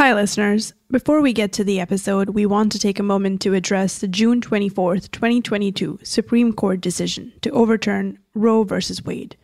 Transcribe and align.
Hi, 0.00 0.14
listeners. 0.14 0.72
Before 0.90 1.20
we 1.20 1.34
get 1.34 1.52
to 1.52 1.62
the 1.62 1.78
episode, 1.78 2.30
we 2.30 2.46
want 2.46 2.72
to 2.72 2.78
take 2.78 2.98
a 2.98 3.02
moment 3.02 3.42
to 3.42 3.52
address 3.52 3.98
the 3.98 4.08
June 4.08 4.40
24th, 4.40 5.10
2022 5.10 5.98
Supreme 6.02 6.54
Court 6.54 6.80
decision 6.80 7.34
to 7.42 7.50
overturn 7.50 8.18
Roe 8.32 8.64
v. 8.64 8.76
Wade. 9.04 9.36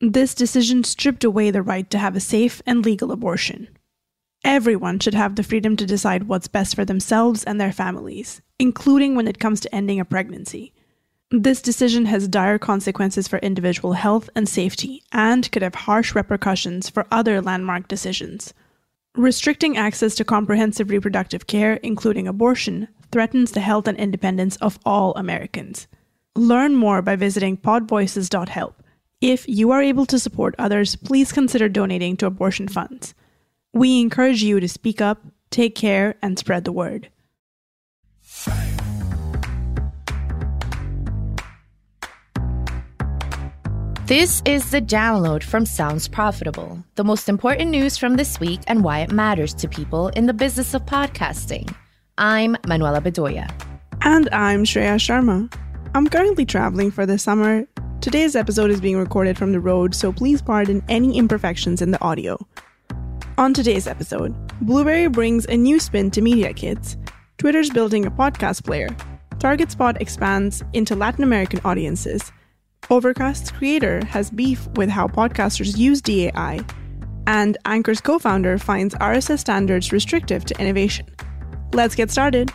This 0.00 0.34
decision 0.34 0.84
stripped 0.84 1.22
away 1.22 1.50
the 1.50 1.60
right 1.60 1.90
to 1.90 1.98
have 1.98 2.16
a 2.16 2.18
safe 2.18 2.62
and 2.64 2.82
legal 2.82 3.12
abortion. 3.12 3.68
Everyone 4.42 5.00
should 5.00 5.12
have 5.12 5.36
the 5.36 5.42
freedom 5.42 5.76
to 5.76 5.84
decide 5.84 6.28
what's 6.28 6.48
best 6.48 6.74
for 6.74 6.86
themselves 6.86 7.44
and 7.44 7.60
their 7.60 7.70
families, 7.70 8.40
including 8.58 9.16
when 9.16 9.28
it 9.28 9.38
comes 9.38 9.60
to 9.60 9.74
ending 9.74 10.00
a 10.00 10.06
pregnancy. 10.06 10.72
This 11.30 11.60
decision 11.60 12.06
has 12.06 12.26
dire 12.26 12.58
consequences 12.58 13.28
for 13.28 13.38
individual 13.40 13.92
health 13.92 14.30
and 14.34 14.48
safety 14.48 15.02
and 15.12 15.52
could 15.52 15.60
have 15.60 15.74
harsh 15.74 16.14
repercussions 16.14 16.88
for 16.88 17.06
other 17.10 17.42
landmark 17.42 17.86
decisions. 17.86 18.54
Restricting 19.18 19.76
access 19.76 20.14
to 20.14 20.24
comprehensive 20.24 20.90
reproductive 20.90 21.48
care, 21.48 21.74
including 21.82 22.28
abortion, 22.28 22.86
threatens 23.10 23.50
the 23.50 23.58
health 23.58 23.88
and 23.88 23.98
independence 23.98 24.54
of 24.58 24.78
all 24.86 25.12
Americans. 25.16 25.88
Learn 26.36 26.76
more 26.76 27.02
by 27.02 27.16
visiting 27.16 27.56
podvoices.help. 27.56 28.80
If 29.20 29.48
you 29.48 29.72
are 29.72 29.82
able 29.82 30.06
to 30.06 30.20
support 30.20 30.54
others, 30.56 30.94
please 30.94 31.32
consider 31.32 31.68
donating 31.68 32.16
to 32.18 32.26
abortion 32.26 32.68
funds. 32.68 33.12
We 33.72 34.00
encourage 34.00 34.44
you 34.44 34.60
to 34.60 34.68
speak 34.68 35.00
up, 35.00 35.20
take 35.50 35.74
care, 35.74 36.14
and 36.22 36.38
spread 36.38 36.62
the 36.62 36.70
word. 36.70 37.10
This 44.08 44.40
is 44.46 44.70
the 44.70 44.80
download 44.80 45.42
from 45.42 45.66
Sounds 45.66 46.08
Profitable, 46.08 46.82
the 46.94 47.04
most 47.04 47.28
important 47.28 47.68
news 47.68 47.98
from 47.98 48.16
this 48.16 48.40
week 48.40 48.60
and 48.66 48.82
why 48.82 49.00
it 49.00 49.12
matters 49.12 49.52
to 49.52 49.68
people 49.68 50.08
in 50.08 50.24
the 50.24 50.32
business 50.32 50.72
of 50.72 50.86
podcasting. 50.86 51.70
I'm 52.16 52.56
Manuela 52.66 53.02
Bedoya. 53.02 53.52
And 54.00 54.26
I'm 54.32 54.64
Shreya 54.64 54.96
Sharma. 54.96 55.52
I'm 55.94 56.08
currently 56.08 56.46
traveling 56.46 56.90
for 56.90 57.04
the 57.04 57.18
summer. 57.18 57.66
Today's 58.00 58.34
episode 58.34 58.70
is 58.70 58.80
being 58.80 58.96
recorded 58.96 59.36
from 59.36 59.52
the 59.52 59.60
road, 59.60 59.94
so 59.94 60.10
please 60.10 60.40
pardon 60.40 60.82
any 60.88 61.18
imperfections 61.18 61.82
in 61.82 61.90
the 61.90 62.00
audio. 62.02 62.38
On 63.36 63.52
today's 63.52 63.86
episode, 63.86 64.34
Blubrry 64.62 65.08
brings 65.08 65.44
a 65.44 65.56
new 65.58 65.78
spin 65.78 66.10
to 66.12 66.22
media 66.22 66.54
kits. 66.54 66.96
Twitter's 67.36 67.68
building 67.68 68.06
a 68.06 68.10
podcast 68.10 68.64
player. 68.64 68.88
TargetSpot 69.32 70.00
expands 70.00 70.64
into 70.72 70.96
Latin 70.96 71.24
American 71.24 71.60
audiences. 71.62 72.32
Overcast's 72.90 73.50
creator 73.50 74.02
has 74.06 74.30
beef 74.30 74.66
with 74.68 74.88
how 74.88 75.08
podcasters 75.08 75.76
use 75.76 76.00
DAI, 76.00 76.60
and 77.26 77.58
Anchor's 77.66 78.00
co 78.00 78.18
founder 78.18 78.56
finds 78.56 78.94
RSS 78.94 79.40
standards 79.40 79.92
restrictive 79.92 80.46
to 80.46 80.58
innovation. 80.58 81.06
Let's 81.74 81.94
get 81.94 82.10
started. 82.10 82.50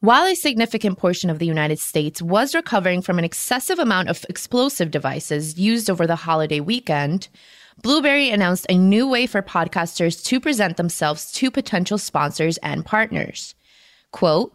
While 0.00 0.26
a 0.26 0.34
significant 0.34 0.98
portion 0.98 1.30
of 1.30 1.38
the 1.38 1.46
United 1.46 1.78
States 1.78 2.20
was 2.20 2.56
recovering 2.56 3.02
from 3.02 3.20
an 3.20 3.24
excessive 3.24 3.78
amount 3.78 4.08
of 4.08 4.26
explosive 4.28 4.90
devices 4.90 5.58
used 5.60 5.88
over 5.88 6.08
the 6.08 6.16
holiday 6.16 6.58
weekend, 6.58 7.28
Blubrry 7.82 8.30
announced 8.30 8.66
a 8.68 8.76
new 8.76 9.06
way 9.06 9.26
for 9.26 9.42
podcasters 9.42 10.24
to 10.24 10.40
present 10.40 10.76
themselves 10.76 11.30
to 11.32 11.52
potential 11.52 11.98
sponsors 11.98 12.56
and 12.58 12.84
partners. 12.84 13.54
Quote, 14.10 14.52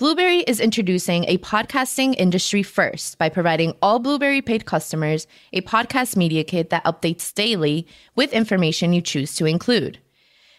Blubrry 0.00 0.38
is 0.38 0.60
introducing 0.60 1.26
a 1.26 1.36
podcasting 1.36 2.14
industry 2.16 2.62
first 2.62 3.18
by 3.18 3.28
providing 3.28 3.74
all 3.82 3.98
Blubrry 3.98 4.40
paid 4.40 4.64
customers 4.64 5.26
a 5.52 5.60
podcast 5.60 6.16
media 6.16 6.42
kit 6.42 6.70
that 6.70 6.84
updates 6.84 7.34
daily 7.34 7.86
with 8.16 8.32
information 8.32 8.94
you 8.94 9.02
choose 9.02 9.34
to 9.34 9.44
include. 9.44 9.98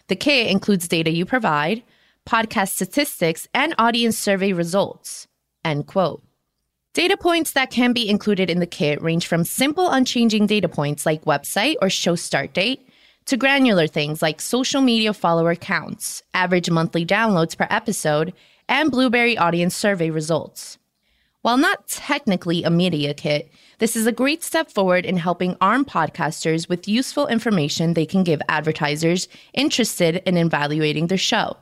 The 0.10 0.16
kit 0.16 0.46
includes 0.52 0.88
data 0.88 1.10
you 1.10 1.26
provide, 1.26 1.82
podcast 2.24 2.76
statistics, 2.76 3.48
and 3.52 3.74
audience 3.80 4.16
survey 4.16 4.54
results. 4.54 5.28
End 5.66 5.88
quote. 5.88 6.22
Data 6.94 7.18
points 7.18 7.54
that 7.54 7.72
can 7.72 7.94
be 7.94 8.08
included 8.08 8.48
in 8.48 8.60
the 8.60 8.68
kit 8.68 9.02
range 9.02 9.26
from 9.26 9.44
simple 9.44 9.90
unchanging 9.90 10.46
data 10.46 10.70
points 10.70 11.04
like 11.04 11.26
website 11.26 11.78
or 11.82 11.90
show 11.90 12.14
start 12.14 12.54
date 12.54 12.88
to 13.26 13.38
granular 13.38 13.88
things 13.88 14.22
like 14.22 14.40
social 14.40 14.82
media 14.82 15.14
follower 15.14 15.56
counts, 15.56 16.22
average 16.36 16.70
monthly 16.70 17.08
downloads 17.08 17.58
per 17.58 17.66
episode, 17.72 18.34
and 18.72 18.90
Blubrry 18.90 19.38
audience 19.38 19.76
survey 19.76 20.10
results. 20.10 20.78
While 21.42 21.58
not 21.58 21.90
technically 21.90 22.64
a 22.64 22.70
media 22.70 23.14
kit, 23.14 23.52
this 23.80 23.98
is 23.98 24.08
a 24.08 24.14
great 24.14 24.44
step 24.44 24.72
forward 24.72 25.06
in 25.06 25.18
helping 25.18 25.58
arm 25.60 25.84
podcasters 25.84 26.70
with 26.70 26.88
useful 26.88 27.28
information 27.28 27.94
they 27.94 28.06
can 28.06 28.24
give 28.24 28.42
advertisers 28.48 29.28
interested 29.54 30.24
in 30.26 30.38
evaluating 30.38 31.08
their 31.08 31.18
show. 31.18 31.58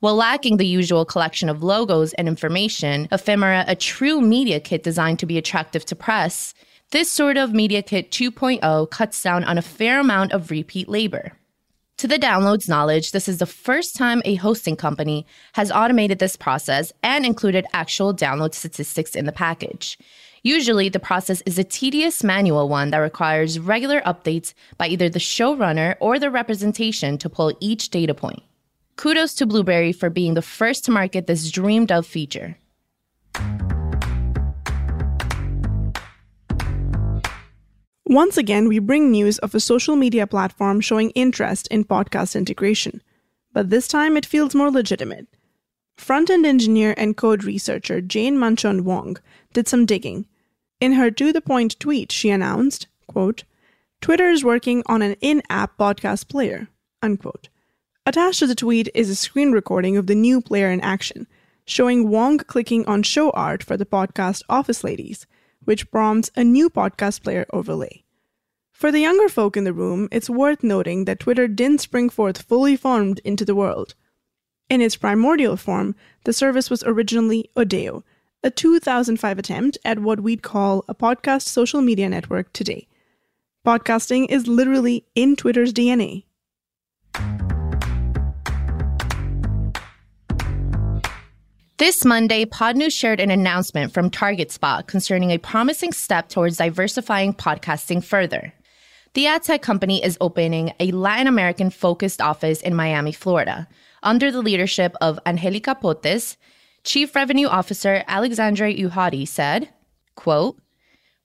While 0.00 0.16
lacking 0.16 0.56
the 0.56 0.66
usual 0.66 1.04
collection 1.04 1.48
of 1.48 1.62
logos 1.62 2.12
and 2.14 2.26
information, 2.26 3.06
ephemera, 3.12 3.64
a 3.68 3.76
true 3.76 4.20
media 4.20 4.58
kit 4.58 4.82
designed 4.82 5.20
to 5.20 5.26
be 5.26 5.38
attractive 5.38 5.84
to 5.84 5.94
press, 5.94 6.54
this 6.90 7.08
sort 7.08 7.36
of 7.36 7.54
media 7.54 7.82
kit 7.82 8.10
2.0 8.10 8.90
cuts 8.90 9.22
down 9.22 9.44
on 9.44 9.58
a 9.58 9.62
fair 9.62 10.00
amount 10.00 10.32
of 10.32 10.50
repeat 10.50 10.88
labor. 10.88 11.38
To 12.02 12.08
the 12.08 12.18
downloads 12.18 12.68
knowledge, 12.68 13.12
this 13.12 13.28
is 13.28 13.38
the 13.38 13.46
first 13.46 13.94
time 13.94 14.22
a 14.24 14.34
hosting 14.34 14.74
company 14.74 15.24
has 15.52 15.70
automated 15.70 16.18
this 16.18 16.34
process 16.34 16.92
and 17.04 17.24
included 17.24 17.64
actual 17.72 18.12
download 18.12 18.54
statistics 18.54 19.14
in 19.14 19.24
the 19.24 19.30
package. 19.30 19.96
Usually, 20.42 20.88
the 20.88 20.98
process 20.98 21.42
is 21.46 21.60
a 21.60 21.62
tedious 21.62 22.24
manual 22.24 22.68
one 22.68 22.90
that 22.90 22.98
requires 22.98 23.60
regular 23.60 24.00
updates 24.00 24.52
by 24.78 24.88
either 24.88 25.08
the 25.08 25.20
showrunner 25.20 25.94
or 26.00 26.18
the 26.18 26.28
representation 26.28 27.18
to 27.18 27.30
pull 27.30 27.56
each 27.60 27.88
data 27.90 28.14
point. 28.14 28.42
Kudos 28.96 29.34
to 29.34 29.46
Blubrry 29.46 29.92
for 29.92 30.10
being 30.10 30.34
the 30.34 30.42
first 30.42 30.84
to 30.86 30.90
market 30.90 31.28
this 31.28 31.52
dreamed 31.52 31.92
of 31.92 32.04
feature. 32.04 32.58
Once 38.12 38.36
again, 38.36 38.68
we 38.68 38.78
bring 38.78 39.10
news 39.10 39.38
of 39.38 39.54
a 39.54 39.60
social 39.60 39.96
media 39.96 40.26
platform 40.26 40.82
showing 40.82 41.08
interest 41.12 41.66
in 41.68 41.82
podcast 41.82 42.36
integration, 42.36 43.00
but 43.54 43.70
this 43.70 43.88
time 43.88 44.18
it 44.18 44.26
feels 44.26 44.54
more 44.54 44.70
legitimate. 44.70 45.26
Front 45.96 46.28
end 46.28 46.44
engineer 46.44 46.92
and 46.98 47.16
code 47.16 47.42
researcher 47.42 48.02
Jane 48.02 48.36
Manchun 48.36 48.82
Wong 48.82 49.16
did 49.54 49.66
some 49.66 49.86
digging. 49.86 50.26
In 50.78 50.92
her 50.92 51.10
to 51.10 51.32
the 51.32 51.40
point 51.40 51.80
tweet, 51.80 52.12
she 52.12 52.28
announced, 52.28 52.86
quote, 53.06 53.44
Twitter 54.02 54.28
is 54.28 54.44
working 54.44 54.82
on 54.84 55.00
an 55.00 55.16
in 55.22 55.40
app 55.48 55.78
podcast 55.78 56.28
player. 56.28 56.68
Unquote. 57.00 57.48
Attached 58.04 58.40
to 58.40 58.46
the 58.46 58.54
tweet 58.54 58.90
is 58.94 59.08
a 59.08 59.14
screen 59.14 59.52
recording 59.52 59.96
of 59.96 60.06
the 60.06 60.14
new 60.14 60.42
player 60.42 60.70
in 60.70 60.82
action, 60.82 61.26
showing 61.64 62.10
Wong 62.10 62.36
clicking 62.36 62.84
on 62.84 63.04
show 63.04 63.30
art 63.30 63.62
for 63.62 63.78
the 63.78 63.86
podcast 63.86 64.42
Office 64.50 64.84
Ladies, 64.84 65.26
which 65.64 65.90
prompts 65.90 66.30
a 66.36 66.44
new 66.44 66.68
podcast 66.68 67.22
player 67.22 67.46
overlay. 67.54 68.01
For 68.82 68.90
the 68.90 68.98
younger 68.98 69.28
folk 69.28 69.56
in 69.56 69.62
the 69.62 69.72
room, 69.72 70.08
it's 70.10 70.28
worth 70.28 70.64
noting 70.64 71.04
that 71.04 71.20
Twitter 71.20 71.46
didn't 71.46 71.82
spring 71.82 72.10
forth 72.10 72.42
fully 72.42 72.74
formed 72.74 73.20
into 73.20 73.44
the 73.44 73.54
world. 73.54 73.94
In 74.68 74.80
its 74.80 74.96
primordial 74.96 75.56
form, 75.56 75.94
the 76.24 76.32
service 76.32 76.68
was 76.68 76.82
originally 76.82 77.48
Odeo, 77.56 78.02
a 78.42 78.50
2005 78.50 79.38
attempt 79.38 79.78
at 79.84 80.00
what 80.00 80.18
we'd 80.18 80.42
call 80.42 80.84
a 80.88 80.96
podcast 80.96 81.42
social 81.42 81.80
media 81.80 82.08
network 82.08 82.52
today. 82.52 82.88
Podcasting 83.64 84.28
is 84.28 84.48
literally 84.48 85.06
in 85.14 85.36
Twitter's 85.36 85.72
DNA. 85.72 86.24
This 91.78 92.04
Monday, 92.04 92.44
Podnews 92.46 92.98
shared 92.98 93.20
an 93.20 93.30
announcement 93.30 93.94
from 93.94 94.10
TargetSpot 94.10 94.88
concerning 94.88 95.30
a 95.30 95.38
promising 95.38 95.92
step 95.92 96.28
towards 96.28 96.56
diversifying 96.56 97.32
podcasting 97.32 98.02
further. 98.02 98.52
The 99.14 99.26
ad 99.26 99.42
tech 99.42 99.60
company 99.60 100.02
is 100.02 100.16
opening 100.22 100.72
a 100.80 100.90
Latin 100.90 101.26
American 101.26 101.68
focused 101.68 102.22
office 102.22 102.62
in 102.62 102.74
Miami, 102.74 103.12
Florida, 103.12 103.68
under 104.02 104.30
the 104.30 104.40
leadership 104.40 104.96
of 105.02 105.20
Angelica 105.26 105.74
Potes. 105.74 106.38
Chief 106.82 107.14
Revenue 107.14 107.46
Officer 107.46 108.04
Alexandre 108.08 108.72
Uhadi 108.72 109.28
said, 109.28 109.68
quote, 110.14 110.58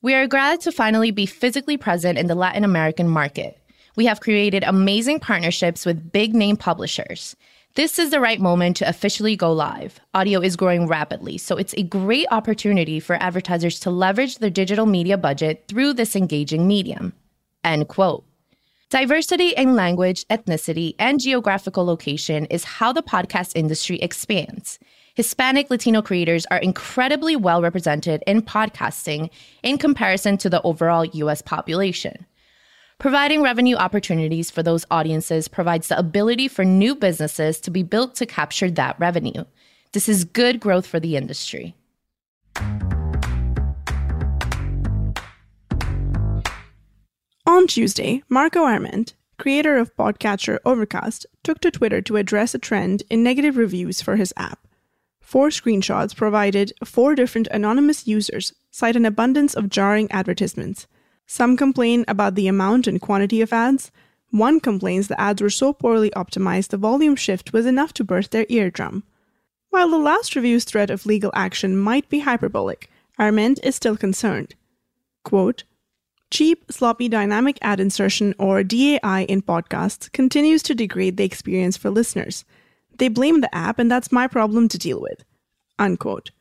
We 0.02 0.14
are 0.16 0.28
glad 0.28 0.60
to 0.62 0.72
finally 0.74 1.12
be 1.12 1.26
physically 1.26 1.78
present 1.78 2.18
in 2.18 2.28
the 2.28 2.36
Latin 2.36 2.66
American 2.66 3.08
market. 3.08 3.58
We 3.96 4.06
have 4.08 4.20
created 4.20 4.66
amazing 4.66 5.22
partnerships 5.22 5.86
with 5.86 6.12
big 6.12 6.36
name 6.36 6.58
publishers. 6.58 7.38
This 7.76 8.00
is 8.00 8.10
the 8.10 8.20
right 8.20 8.42
moment 8.42 8.76
to 8.78 8.90
officially 8.90 9.38
go 9.38 9.54
live. 9.54 10.02
Audio 10.14 10.42
is 10.42 10.58
growing 10.58 10.88
rapidly, 10.88 11.38
so 11.38 11.56
it's 11.56 11.74
a 11.78 11.84
great 11.84 12.28
opportunity 12.32 13.00
for 13.00 13.16
advertisers 13.24 13.80
to 13.80 13.92
leverage 13.92 14.40
their 14.40 14.50
digital 14.50 14.86
media 14.86 15.18
budget 15.18 15.64
through 15.70 15.94
this 15.94 16.18
engaging 16.18 16.68
medium. 16.68 17.14
End 17.64 17.88
quote. 17.88 18.26
Diversity 18.90 19.50
in 19.50 19.76
language, 19.76 20.26
ethnicity, 20.30 20.96
and 20.98 21.20
geographical 21.20 21.84
location 21.84 22.46
is 22.46 22.64
how 22.64 22.94
the 22.94 23.04
podcast 23.04 23.52
industry 23.54 23.98
expands. 24.00 24.80
Hispanic 25.14 25.70
Latino 25.70 26.02
creators 26.02 26.46
are 26.52 26.60
incredibly 26.60 27.36
well 27.36 27.62
represented 27.62 28.24
in 28.28 28.42
podcasting 28.42 29.30
in 29.64 29.78
comparison 29.78 30.38
to 30.38 30.50
the 30.50 30.62
overall 30.62 31.04
US 31.04 31.42
population. 31.42 32.26
Providing 33.00 33.42
revenue 33.42 33.76
opportunities 33.76 34.50
for 34.50 34.64
those 34.64 34.86
audiences 34.90 35.48
provides 35.48 35.88
the 35.88 36.00
ability 36.00 36.48
for 36.48 36.64
new 36.64 36.96
businesses 36.96 37.60
to 37.62 37.70
be 37.70 37.84
built 37.84 38.16
to 38.16 38.26
capture 38.26 38.72
that 38.72 39.00
revenue. 39.00 39.44
This 39.92 40.08
is 40.08 40.24
good 40.24 40.60
growth 40.60 40.88
for 40.88 41.00
the 41.00 41.16
industry. 41.16 41.76
On 47.48 47.66
Tuesday, 47.66 48.24
Marco 48.28 48.64
Arment, 48.64 49.14
creator 49.38 49.78
of 49.78 49.96
podcatcher 49.96 50.60
Overcast, 50.66 51.26
took 51.44 51.62
to 51.62 51.72
Twitter 51.72 52.02
to 52.02 52.18
address 52.18 52.54
a 52.54 52.60
trend 52.60 53.04
in 53.10 53.24
negative 53.24 53.56
reviews 53.56 54.02
for 54.02 54.18
his 54.18 54.34
app. 54.36 54.68
Four 55.22 55.48
screenshots 55.48 56.14
provided 56.14 56.74
four 56.84 57.16
different 57.16 57.48
anonymous 57.48 58.06
users 58.06 58.54
cite 58.70 58.98
an 58.98 59.06
abundance 59.06 59.54
of 59.54 59.70
jarring 59.70 60.12
advertisements. 60.12 60.88
Some 61.26 61.56
complain 61.56 62.04
about 62.10 62.36
the 62.36 62.50
amount 62.50 62.86
and 62.86 63.00
quantity 63.00 63.40
of 63.40 63.54
ads. 63.54 63.94
One 64.30 64.60
complains 64.60 65.08
the 65.08 65.20
ads 65.20 65.42
were 65.42 65.50
so 65.50 65.72
poorly 65.72 66.10
optimized 66.18 66.72
the 66.72 66.78
volume 66.78 67.16
shift 67.16 67.54
was 67.54 67.66
enough 67.66 67.94
to 67.94 68.04
burst 68.04 68.32
their 68.32 68.46
eardrum. 68.50 69.04
While 69.70 69.90
the 69.90 69.98
last 69.98 70.36
review's 70.36 70.66
threat 70.66 70.90
of 70.90 71.06
legal 71.06 71.32
action 71.34 71.78
might 71.78 72.10
be 72.10 72.20
hyperbolic, 72.20 72.90
Arment 73.18 73.62
is 73.64 73.78
still 73.78 73.96
concerned. 73.96 74.56
Quote, 75.24 75.64
Cheap, 76.30 76.72
sloppy 76.72 77.08
dynamic 77.08 77.58
ad 77.62 77.80
insertion, 77.80 78.36
or 78.38 78.64
DAI, 78.64 79.26
in 79.30 79.42
podcasts 79.42 80.12
continues 80.12 80.62
to 80.64 80.76
degrade 80.76 81.18
the 81.18 81.24
experience 81.24 81.78
for 81.78 81.90
listeners. 81.90 82.44
They 82.98 83.08
blame 83.08 83.42
the 83.42 83.54
app, 83.56 83.80
and 83.80 83.90
that's 83.90 84.12
my 84.12 84.28
problem 84.28 84.68
to 84.70 84.78
deal 84.78 85.00
with. 85.00 85.24
Unquote. 85.80 86.32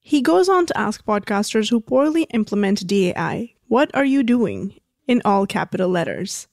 He 0.00 0.22
goes 0.22 0.48
on 0.48 0.64
to 0.66 0.78
ask 0.78 1.04
podcasters 1.04 1.68
who 1.68 1.80
poorly 1.80 2.22
implement 2.32 2.86
DAI, 2.86 3.52
What 3.66 3.94
are 3.94 4.04
you 4.04 4.22
doing? 4.22 4.74
in 5.06 5.22
all 5.24 5.46
capital 5.46 5.88
letters. 5.88 6.46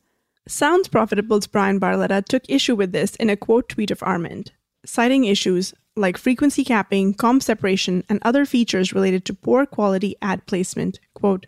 Sounds 0.47 0.87
Profitable's 0.87 1.47
Bryan 1.47 1.79
Barletta 1.79 2.23
took 2.23 2.43
issue 2.47 2.75
with 2.75 2.91
this 2.91 3.15
in 3.17 3.29
a 3.29 3.35
quote 3.35 3.67
tweet 3.69 3.91
of 3.91 4.01
Arment, 4.03 4.51
citing 4.85 5.25
issues 5.25 5.73
like 5.95 6.17
frequency 6.17 6.63
capping, 6.63 7.13
comp 7.13 7.41
separation, 7.43 8.03
and 8.09 8.19
other 8.21 8.45
features 8.45 8.93
related 8.93 9.25
to 9.25 9.33
poor 9.33 9.65
quality 9.65 10.15
ad 10.21 10.45
placement, 10.45 10.99
quote, 11.13 11.45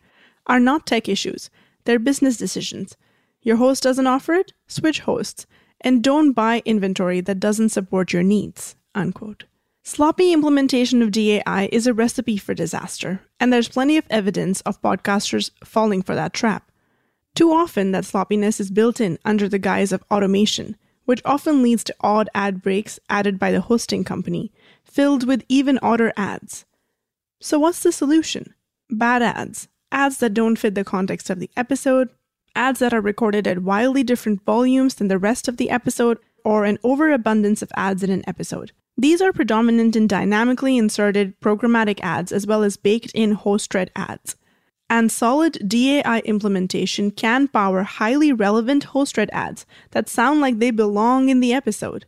are 0.48 0.60
not 0.60 0.86
tech 0.86 1.08
issues, 1.08 1.50
they're 1.86 2.00
business 2.00 2.38
decisions. 2.38 2.98
Your 3.42 3.58
host 3.58 3.84
doesn't 3.84 4.08
offer 4.08 4.34
it? 4.34 4.54
Switch 4.68 5.02
hosts 5.02 5.46
and 5.82 6.04
don't 6.04 6.34
buy 6.34 6.62
inventory 6.66 7.22
that 7.22 7.40
doesn't 7.40 7.70
support 7.70 8.14
your 8.14 8.24
needs. 8.24 8.76
Unquote. 8.96 9.46
Sloppy 9.84 10.34
implementation 10.34 11.02
of 11.02 11.12
DAI 11.12 11.70
is 11.72 11.88
a 11.88 11.94
recipe 11.94 12.38
for 12.38 12.54
disaster, 12.54 13.22
and 13.40 13.54
there's 13.54 13.70
plenty 13.70 13.96
of 13.96 14.06
evidence 14.10 14.60
of 14.62 14.82
podcasters 14.82 15.52
falling 15.64 16.02
for 16.02 16.14
that 16.14 16.34
trap. 16.34 16.72
Too 17.36 17.52
often, 17.52 17.92
that 17.92 18.04
sloppiness 18.04 18.60
is 18.60 18.72
built 18.72 19.00
in 19.00 19.18
under 19.24 19.48
the 19.48 19.60
guise 19.60 19.92
of 19.92 20.04
automation, 20.12 20.76
which 21.06 21.22
often 21.24 21.64
leads 21.64 21.84
to 21.86 21.96
odd 22.02 22.30
ad 22.36 22.62
breaks 22.62 23.00
added 23.10 23.40
by 23.40 23.52
the 23.52 23.62
hosting 23.62 24.04
company, 24.04 24.52
filled 24.84 25.26
with 25.26 25.46
even 25.48 25.80
odder 25.82 26.12
ads. 26.18 26.66
So, 27.40 27.60
what's 27.60 27.82
the 27.82 27.92
solution? 27.92 28.56
Bad 28.90 29.22
ads, 29.22 29.70
ads 29.92 30.18
that 30.18 30.34
don't 30.34 30.58
fit 30.58 30.76
the 30.76 30.84
context 30.84 31.30
of 31.30 31.40
the 31.40 31.50
episode, 31.56 32.10
ads 32.56 32.80
that 32.80 32.94
are 32.94 33.02
recorded 33.02 33.48
at 33.48 33.64
wildly 33.64 34.04
different 34.04 34.44
volumes 34.44 34.96
than 34.96 35.08
the 35.08 35.20
rest 35.20 35.48
of 35.48 35.58
the 35.58 35.70
episode, 35.70 36.18
or 36.44 36.66
an 36.66 36.78
overabundance 36.84 37.62
of 37.62 37.72
ads 37.76 38.04
in 38.04 38.10
an 38.10 38.24
episode. 38.28 38.72
These 38.98 39.22
are 39.22 39.32
predominant 39.32 39.96
in 39.96 40.08
dynamically 40.08 40.76
inserted 40.76 41.40
programmatic 41.40 42.00
ads 42.02 42.32
as 42.32 42.48
well 42.48 42.64
as 42.64 42.78
baked 42.78 43.12
in 43.14 43.34
host 43.34 43.74
read 43.76 43.92
ads. 43.96 44.36
And 44.90 45.12
solid 45.12 45.68
DAI 45.68 46.22
implementation 46.26 47.12
can 47.12 47.48
power 47.48 47.84
highly 47.84 48.32
relevant 48.32 48.86
host 48.86 49.18
read 49.18 49.30
ads 49.34 49.66
that 49.92 50.10
sound 50.10 50.42
like 50.42 50.60
they 50.60 50.72
belong 50.72 51.30
in 51.30 51.42
the 51.42 51.54
episode. 51.54 52.06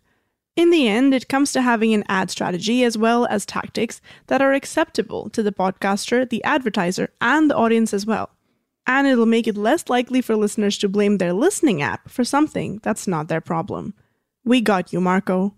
In 0.56 0.72
the 0.72 0.88
end, 0.88 1.14
it 1.14 1.30
comes 1.30 1.52
to 1.54 1.62
having 1.62 1.94
an 1.94 2.04
ad 2.10 2.30
strategy 2.30 2.84
as 2.84 2.98
well 2.98 3.26
as 3.28 3.46
tactics 3.46 4.02
that 4.28 4.42
are 4.42 4.54
acceptable 4.54 5.30
to 5.30 5.42
the 5.42 5.52
podcaster, 5.52 6.30
the 6.30 6.44
advertiser, 6.44 7.10
and 7.22 7.50
the 7.50 7.56
audience 7.56 7.94
as 7.94 8.06
well 8.06 8.30
and 8.90 9.06
it'll 9.06 9.28
make 9.28 9.48
it 9.48 9.56
less 9.56 9.88
likely 9.88 10.20
for 10.20 10.36
listeners 10.36 10.76
to 10.80 10.90
blame 10.90 11.20
their 11.20 11.32
listening 11.32 11.80
app 11.80 12.10
for 12.10 12.24
something 12.24 12.80
that's 12.82 13.08
not 13.08 13.28
their 13.28 13.40
problem. 13.40 13.94
We 14.44 14.62
got 14.62 14.92
you, 14.92 15.00
Marco. 15.00 15.54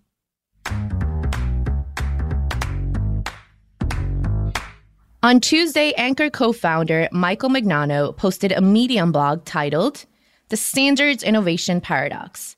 On 5.24 5.40
Tuesday, 5.40 5.94
Anchor 5.94 6.30
co 6.30 6.52
founder 6.52 7.08
Michael 7.14 7.50
Mignano 7.50 8.16
posted 8.16 8.52
a 8.52 8.60
Medium 8.60 9.14
blog 9.14 9.46
titled 9.46 10.06
The 10.50 10.58
Standards 10.58 11.24
Innovation 11.24 11.80
Paradox. 11.80 12.58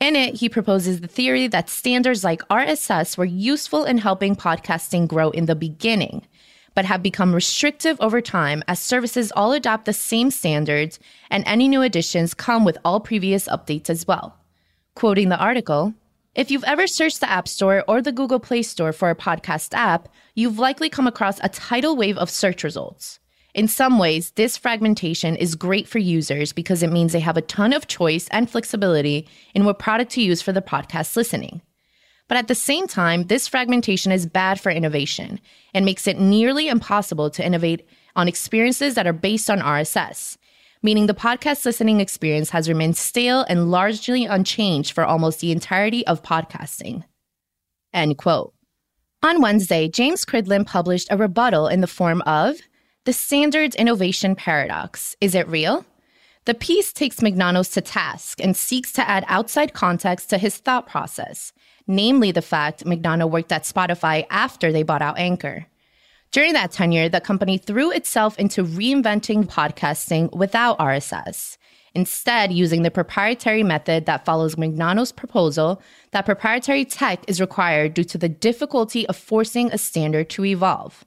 In 0.00 0.16
it, 0.16 0.36
he 0.36 0.48
proposes 0.48 1.02
the 1.02 1.08
theory 1.08 1.46
that 1.48 1.68
standards 1.68 2.24
like 2.24 2.40
RSS 2.48 3.18
were 3.18 3.26
useful 3.26 3.84
in 3.84 3.98
helping 3.98 4.34
podcasting 4.34 5.06
grow 5.06 5.28
in 5.28 5.44
the 5.44 5.54
beginning, 5.54 6.26
but 6.74 6.86
have 6.86 7.02
become 7.02 7.34
restrictive 7.34 8.00
over 8.00 8.22
time 8.22 8.62
as 8.66 8.78
services 8.78 9.30
all 9.36 9.52
adopt 9.52 9.84
the 9.84 9.92
same 9.92 10.30
standards 10.30 10.98
and 11.30 11.44
any 11.46 11.68
new 11.68 11.82
additions 11.82 12.32
come 12.32 12.64
with 12.64 12.78
all 12.82 12.98
previous 12.98 13.46
updates 13.46 13.90
as 13.90 14.06
well. 14.06 14.38
Quoting 14.94 15.28
the 15.28 15.38
article, 15.38 15.92
if 16.34 16.50
you've 16.50 16.64
ever 16.64 16.86
searched 16.86 17.20
the 17.20 17.30
App 17.30 17.46
Store 17.46 17.84
or 17.86 18.00
the 18.00 18.12
Google 18.12 18.40
Play 18.40 18.62
Store 18.62 18.94
for 18.94 19.10
a 19.10 19.14
podcast 19.14 19.74
app, 19.74 20.08
you've 20.34 20.58
likely 20.58 20.88
come 20.88 21.06
across 21.06 21.40
a 21.42 21.50
tidal 21.50 21.94
wave 21.94 22.16
of 22.16 22.30
search 22.30 22.64
results. 22.64 23.20
In 23.54 23.66
some 23.66 23.98
ways, 23.98 24.30
this 24.32 24.56
fragmentation 24.56 25.34
is 25.36 25.56
great 25.56 25.88
for 25.88 25.98
users 25.98 26.52
because 26.52 26.82
it 26.82 26.92
means 26.92 27.12
they 27.12 27.20
have 27.20 27.36
a 27.36 27.42
ton 27.42 27.72
of 27.72 27.88
choice 27.88 28.28
and 28.28 28.48
flexibility 28.48 29.28
in 29.54 29.64
what 29.64 29.78
product 29.78 30.12
to 30.12 30.22
use 30.22 30.40
for 30.40 30.52
the 30.52 30.62
podcast 30.62 31.16
listening. 31.16 31.60
But 32.28 32.36
at 32.36 32.46
the 32.46 32.54
same 32.54 32.86
time, 32.86 33.24
this 33.24 33.48
fragmentation 33.48 34.12
is 34.12 34.24
bad 34.24 34.60
for 34.60 34.70
innovation 34.70 35.40
and 35.74 35.84
makes 35.84 36.06
it 36.06 36.20
nearly 36.20 36.68
impossible 36.68 37.28
to 37.30 37.44
innovate 37.44 37.88
on 38.14 38.28
experiences 38.28 38.94
that 38.94 39.06
are 39.06 39.12
based 39.12 39.50
on 39.50 39.58
RSS, 39.58 40.36
meaning 40.80 41.06
the 41.06 41.14
podcast 41.14 41.64
listening 41.64 42.00
experience 42.00 42.50
has 42.50 42.68
remained 42.68 42.96
stale 42.96 43.44
and 43.48 43.72
largely 43.72 44.26
unchanged 44.26 44.92
for 44.92 45.04
almost 45.04 45.40
the 45.40 45.50
entirety 45.50 46.06
of 46.06 46.22
podcasting. 46.22 47.02
End 47.92 48.16
quote. 48.16 48.54
On 49.24 49.42
Wednesday, 49.42 49.88
James 49.88 50.24
Cridland 50.24 50.66
published 50.66 51.08
a 51.10 51.16
rebuttal 51.16 51.66
in 51.66 51.80
the 51.80 51.88
form 51.88 52.22
of 52.22 52.56
The 53.04 53.12
Standards 53.12 53.76
Innovation 53.76 54.34
Paradox. 54.34 55.16
Is 55.20 55.34
it 55.34 55.48
real? 55.48 55.84
The 56.44 56.54
piece 56.54 56.92
takes 56.92 57.20
Mignanos 57.20 57.72
to 57.74 57.80
task 57.80 58.40
and 58.40 58.56
seeks 58.56 58.92
to 58.92 59.08
add 59.08 59.24
outside 59.26 59.72
context 59.72 60.30
to 60.30 60.38
his 60.38 60.58
thought 60.58 60.86
process 60.86 61.52
namely 61.90 62.30
the 62.30 62.42
fact 62.42 62.84
Mignano 62.84 63.28
worked 63.28 63.52
at 63.52 63.64
Spotify 63.64 64.24
after 64.30 64.72
they 64.72 64.84
bought 64.84 65.02
out 65.02 65.18
Anchor. 65.18 65.66
During 66.30 66.52
that 66.52 66.70
tenure, 66.70 67.08
the 67.08 67.20
company 67.20 67.58
threw 67.58 67.90
itself 67.90 68.38
into 68.38 68.62
reinventing 68.62 69.46
podcasting 69.46 70.32
without 70.32 70.78
RSS, 70.78 71.58
instead, 71.92 72.52
using 72.52 72.82
the 72.82 72.90
proprietary 72.90 73.64
method 73.64 74.06
that 74.06 74.24
follows 74.24 74.54
Mignano's 74.54 75.10
proposal 75.10 75.82
that 76.12 76.24
proprietary 76.24 76.84
tech 76.84 77.24
is 77.28 77.40
required 77.40 77.94
due 77.94 78.04
to 78.04 78.18
the 78.18 78.28
difficulty 78.28 79.04
of 79.08 79.16
forcing 79.16 79.72
a 79.72 79.78
standard 79.78 80.30
to 80.30 80.44
evolve. 80.44 81.04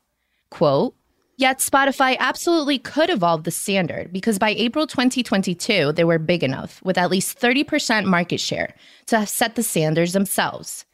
Quote, 0.50 0.94
Yet 1.36 1.60
Spotify 1.60 2.16
absolutely 2.20 2.78
could 2.78 3.10
evolve 3.10 3.44
the 3.44 3.52
standard 3.52 4.13
because 4.13 4.38
by 4.38 4.52
April 4.52 4.86
2022, 4.86 5.92
they 5.92 6.04
were 6.04 6.20
big 6.20 6.44
enough, 6.44 6.82
with 6.84 6.98
at 6.98 7.10
least 7.10 7.40
30% 7.40 8.06
market 8.06 8.40
share, 8.40 8.75
to 9.08 9.20
have 9.20 9.30
set 9.30 9.56
the 9.56 9.63
standards 9.63 10.13
themselves. 10.13 10.86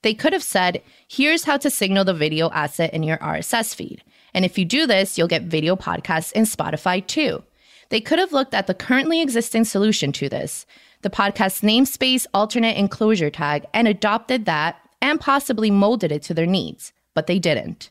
They 0.00 0.14
could 0.14 0.32
have 0.32 0.42
said, 0.42 0.82
here's 1.08 1.44
how 1.44 1.58
to 1.58 1.70
signal 1.70 2.04
the 2.04 2.14
video 2.14 2.50
asset 2.50 2.94
in 2.94 3.02
your 3.02 3.18
RSS 3.18 3.74
feed. 3.74 4.02
And 4.32 4.46
if 4.46 4.56
you 4.56 4.64
do 4.64 4.86
this, 4.86 5.18
you'll 5.18 5.28
get 5.28 5.42
video 5.42 5.76
podcasts 5.76 6.32
in 6.32 6.44
Spotify 6.44 7.06
too. 7.06 7.42
They 7.90 8.00
could 8.00 8.18
have 8.18 8.32
looked 8.32 8.54
at 8.54 8.66
the 8.66 8.74
currently 8.74 9.20
existing 9.20 9.64
solution 9.64 10.10
to 10.12 10.28
this, 10.30 10.66
the 11.02 11.10
podcast 11.10 11.62
namespace 11.62 12.26
alternate 12.32 12.78
enclosure 12.78 13.30
tag, 13.30 13.66
and 13.74 13.86
adopted 13.86 14.46
that 14.46 14.76
and 15.02 15.20
possibly 15.20 15.70
molded 15.70 16.10
it 16.10 16.22
to 16.22 16.34
their 16.34 16.46
needs, 16.46 16.94
but 17.12 17.26
they 17.26 17.38
didn't. 17.38 17.90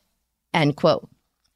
End 0.53 0.75
quote. 0.75 1.07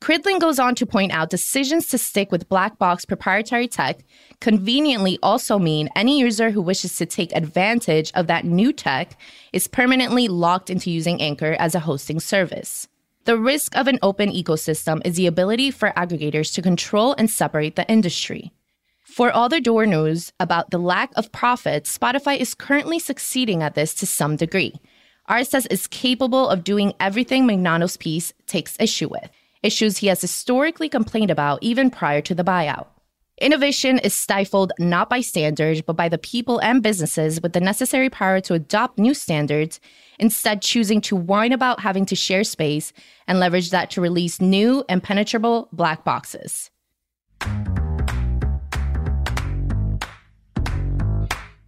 Cridland 0.01 0.39
goes 0.39 0.59
on 0.59 0.75
to 0.75 0.85
point 0.85 1.11
out 1.11 1.29
decisions 1.29 1.87
to 1.87 1.97
stick 1.97 2.31
with 2.31 2.49
black 2.49 2.77
box 2.77 3.05
proprietary 3.05 3.67
tech 3.67 4.03
conveniently 4.39 5.17
also 5.23 5.57
mean 5.57 5.89
any 5.95 6.19
user 6.19 6.51
who 6.51 6.61
wishes 6.61 6.95
to 6.97 7.05
take 7.05 7.35
advantage 7.35 8.11
of 8.13 8.27
that 8.27 8.45
new 8.45 8.71
tech 8.71 9.17
is 9.53 9.67
permanently 9.67 10.27
locked 10.27 10.69
into 10.69 10.91
using 10.91 11.21
Anchor 11.21 11.55
as 11.59 11.73
a 11.73 11.79
hosting 11.79 12.19
service. 12.19 12.87
The 13.23 13.39
risk 13.39 13.75
of 13.75 13.87
an 13.87 13.97
open 14.03 14.29
ecosystem 14.29 15.01
is 15.03 15.15
the 15.15 15.25
ability 15.25 15.71
for 15.71 15.91
aggregators 15.97 16.53
to 16.53 16.61
control 16.61 17.15
and 17.17 17.29
separate 17.29 17.75
the 17.75 17.89
industry. 17.89 18.51
For 19.03 19.31
all 19.31 19.49
the 19.49 19.61
door 19.61 19.87
news 19.87 20.31
about 20.39 20.69
the 20.69 20.77
lack 20.77 21.11
of 21.15 21.31
profit, 21.31 21.85
Spotify 21.85 22.37
is 22.37 22.53
currently 22.53 22.99
succeeding 22.99 23.63
at 23.63 23.73
this 23.73 23.95
to 23.95 24.05
some 24.05 24.35
degree. 24.35 24.75
RSS 25.27 25.65
is 25.71 25.87
capable 25.87 26.49
of 26.49 26.63
doing 26.63 26.93
everything 26.99 27.47
Mignano's 27.47 27.97
piece 27.97 28.33
takes 28.45 28.77
issue 28.79 29.07
with 29.09 29.31
issues 29.65 29.97
he 29.97 30.07
has 30.07 30.21
historically 30.21 30.87
complained 30.87 31.31
about 31.31 31.59
even 31.61 31.89
prior 31.89 32.21
to 32.21 32.35
the 32.35 32.43
buyout. 32.43 32.87
Innovation 33.41 33.99
is 33.99 34.13
stifled 34.13 34.71
not 34.79 35.09
by 35.09 35.19
standards, 35.19 35.81
but 35.81 35.97
by 35.97 36.07
the 36.07 36.17
people 36.17 36.59
and 36.59 36.81
businesses 36.81 37.41
with 37.41 37.51
the 37.51 37.59
necessary 37.59 38.09
power 38.09 38.39
to 38.39 38.53
adopt 38.53 38.97
new 38.97 39.13
standards, 39.13 39.81
instead, 40.19 40.61
choosing 40.61 41.01
to 41.01 41.17
whine 41.17 41.51
about 41.51 41.81
having 41.81 42.05
to 42.05 42.15
share 42.15 42.45
space 42.45 42.93
and 43.27 43.39
leverage 43.39 43.71
that 43.71 43.91
to 43.91 43.99
release 43.99 44.39
new 44.39 44.85
impenetrable 44.87 45.67
black 45.73 46.05
boxes. 46.05 46.69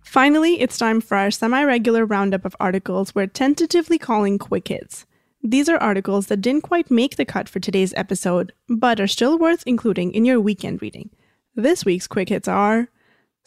Finally, 0.04 0.62
it's 0.62 0.78
time 0.78 1.02
for 1.02 1.18
our 1.18 1.30
semi 1.30 1.64
regular 1.64 2.06
roundup 2.06 2.46
of 2.46 2.56
articles 2.60 3.14
we're 3.14 3.28
tentatively 3.28 3.98
calling 3.98 4.38
Quick 4.38 4.70
Hits. 4.70 5.06
These 5.50 5.70
are 5.70 5.78
articles 5.78 6.28
that 6.28 6.42
didn't 6.42 6.64
quite 6.64 6.92
make 6.92 7.16
the 7.16 7.24
cut 7.24 7.48
for 7.48 7.62
today's 7.62 7.94
episode, 7.94 8.52
but 8.68 9.00
are 9.00 9.08
still 9.08 9.40
worth 9.40 9.64
including 9.66 10.12
in 10.12 10.26
your 10.26 10.42
weekend 10.42 10.82
reading. 10.82 11.10
This 11.56 11.86
week's 11.86 12.06
quick 12.06 12.28
hits 12.28 12.50
are 12.50 12.90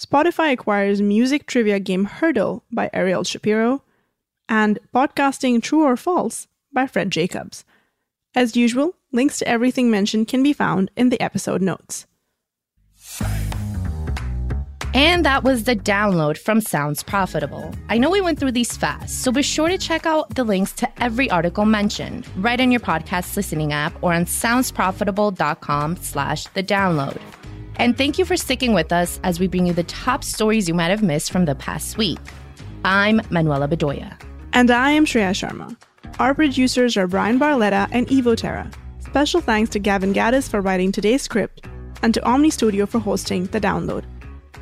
Spotify 0.00 0.52
acquires 0.52 1.02
music 1.02 1.46
trivia 1.46 1.78
game 1.78 2.06
Heardle 2.06 2.62
by 2.72 2.88
Ariel 2.94 3.22
Shapiro, 3.22 3.82
and 4.48 4.78
Podcasting 4.94 5.62
True 5.62 5.82
or 5.82 5.94
False 5.94 6.48
by 6.72 6.86
Fred 6.86 7.10
Jacobs. 7.10 7.66
As 8.34 8.56
usual, 8.56 8.94
links 9.12 9.38
to 9.40 9.48
everything 9.48 9.90
mentioned 9.90 10.26
can 10.26 10.42
be 10.42 10.54
found 10.54 10.90
in 10.96 11.10
the 11.10 11.20
episode 11.20 11.60
notes. 11.60 12.06
And 15.00 15.24
that 15.24 15.44
was 15.44 15.64
the 15.64 15.74
download 15.74 16.36
from 16.36 16.60
Sounds 16.60 17.02
Profitable. 17.02 17.74
I 17.88 17.96
know 17.96 18.10
we 18.10 18.20
went 18.20 18.38
through 18.38 18.52
these 18.52 18.76
fast, 18.76 19.22
so 19.22 19.32
be 19.32 19.40
sure 19.40 19.70
to 19.70 19.78
check 19.78 20.04
out 20.04 20.34
the 20.34 20.44
links 20.44 20.72
to 20.72 21.02
every 21.02 21.30
article 21.30 21.64
mentioned 21.64 22.28
right 22.36 22.60
in 22.60 22.70
your 22.70 22.80
podcast 22.80 23.34
listening 23.34 23.72
app 23.72 23.94
or 24.02 24.12
on 24.12 24.26
soundsprofitable.com 24.26 25.96
slash 25.96 26.44
the 26.48 26.62
download. 26.62 27.18
And 27.76 27.96
thank 27.96 28.18
you 28.18 28.26
for 28.26 28.36
sticking 28.36 28.74
with 28.74 28.92
us 28.92 29.18
as 29.24 29.40
we 29.40 29.48
bring 29.48 29.64
you 29.64 29.72
the 29.72 29.84
top 29.84 30.22
stories 30.22 30.68
you 30.68 30.74
might 30.74 30.90
have 30.90 31.02
missed 31.02 31.32
from 31.32 31.46
the 31.46 31.54
past 31.54 31.96
week. 31.96 32.18
I'm 32.84 33.22
Manuela 33.30 33.68
Bedoya. 33.68 34.20
And 34.52 34.70
I 34.70 34.90
am 34.90 35.06
Shreya 35.06 35.30
Sharma. 35.30 35.78
Our 36.18 36.34
producers 36.34 36.98
are 36.98 37.06
Bryan 37.06 37.40
Barletta 37.40 37.88
and 37.90 38.06
Evo 38.08 38.36
Terra. 38.36 38.70
Special 38.98 39.40
thanks 39.40 39.70
to 39.70 39.78
Gavin 39.78 40.12
Gaddis 40.12 40.46
for 40.46 40.60
writing 40.60 40.92
today's 40.92 41.22
script 41.22 41.64
and 42.02 42.12
to 42.12 42.20
Omny 42.20 42.52
Studio 42.52 42.84
for 42.84 42.98
hosting 42.98 43.46
the 43.46 43.60
download. 43.62 44.04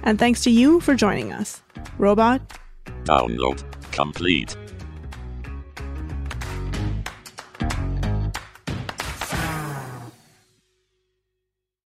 And 0.03 0.19
thanks 0.19 0.43
to 0.43 0.51
you 0.51 0.81
for 0.81 0.95
joining 0.95 1.33
us. 1.33 1.63
Robot. 1.99 2.41
Download 3.05 3.63
complete. 3.93 4.57